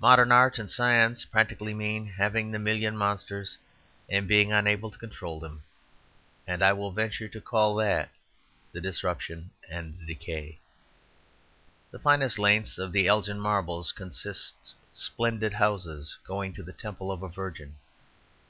Modern 0.00 0.32
art 0.32 0.58
and 0.58 0.70
science 0.70 1.26
practically 1.26 1.74
mean 1.74 2.06
having 2.06 2.50
the 2.50 2.58
million 2.58 2.96
monsters 2.96 3.58
and 4.08 4.26
being 4.26 4.52
unable 4.54 4.90
to 4.90 4.96
control 4.96 5.38
them; 5.38 5.64
and 6.46 6.62
I 6.62 6.72
will 6.72 6.90
venture 6.92 7.28
to 7.28 7.40
call 7.42 7.74
that 7.74 8.08
the 8.72 8.80
disruption 8.80 9.50
and 9.70 9.98
the 9.98 10.06
decay. 10.06 10.58
The 11.90 11.98
finest 11.98 12.38
lengths 12.38 12.78
of 12.78 12.90
the 12.92 13.06
Elgin 13.06 13.38
marbles 13.38 13.92
consist 13.92 14.72
splendid 14.92 15.52
houses 15.52 16.16
going 16.26 16.54
to 16.54 16.62
the 16.62 16.72
temple 16.72 17.12
of 17.12 17.22
a 17.22 17.28
virgin. 17.28 17.74